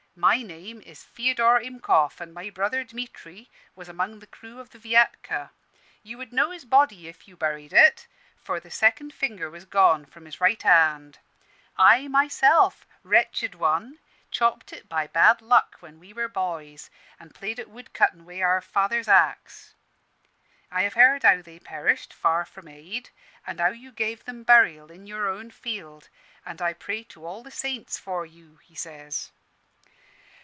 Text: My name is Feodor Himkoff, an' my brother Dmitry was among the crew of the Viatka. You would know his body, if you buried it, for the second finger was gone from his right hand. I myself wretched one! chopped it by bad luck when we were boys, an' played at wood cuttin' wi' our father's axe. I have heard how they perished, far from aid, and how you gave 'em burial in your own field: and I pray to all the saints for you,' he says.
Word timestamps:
My 0.13 0.41
name 0.43 0.81
is 0.81 1.03
Feodor 1.05 1.61
Himkoff, 1.63 2.19
an' 2.21 2.33
my 2.33 2.49
brother 2.49 2.83
Dmitry 2.83 3.49
was 3.77 3.87
among 3.89 4.19
the 4.19 4.27
crew 4.27 4.59
of 4.59 4.69
the 4.71 4.77
Viatka. 4.77 5.51
You 6.03 6.17
would 6.17 6.33
know 6.33 6.51
his 6.51 6.65
body, 6.65 7.07
if 7.07 7.27
you 7.29 7.37
buried 7.37 7.71
it, 7.73 8.07
for 8.35 8.59
the 8.59 8.69
second 8.69 9.13
finger 9.13 9.49
was 9.49 9.63
gone 9.63 10.05
from 10.05 10.25
his 10.25 10.41
right 10.41 10.61
hand. 10.61 11.19
I 11.77 12.09
myself 12.09 12.85
wretched 13.03 13.55
one! 13.55 13.99
chopped 14.31 14.73
it 14.73 14.87
by 14.89 15.07
bad 15.07 15.41
luck 15.41 15.77
when 15.79 15.97
we 15.97 16.11
were 16.11 16.27
boys, 16.27 16.89
an' 17.17 17.29
played 17.29 17.57
at 17.59 17.69
wood 17.69 17.93
cuttin' 17.93 18.25
wi' 18.25 18.41
our 18.41 18.59
father's 18.61 19.07
axe. 19.07 19.73
I 20.69 20.81
have 20.83 20.93
heard 20.95 21.23
how 21.23 21.41
they 21.41 21.57
perished, 21.57 22.13
far 22.13 22.43
from 22.43 22.67
aid, 22.67 23.09
and 23.47 23.61
how 23.61 23.69
you 23.69 23.91
gave 23.93 24.27
'em 24.27 24.43
burial 24.43 24.91
in 24.91 25.07
your 25.07 25.27
own 25.29 25.49
field: 25.51 26.09
and 26.45 26.61
I 26.61 26.73
pray 26.73 27.03
to 27.05 27.25
all 27.25 27.41
the 27.43 27.49
saints 27.49 27.97
for 27.97 28.25
you,' 28.25 28.59
he 28.61 28.75
says. 28.75 29.31